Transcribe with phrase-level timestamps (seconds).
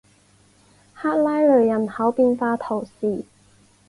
[0.95, 3.23] 克拉雷人口变化图示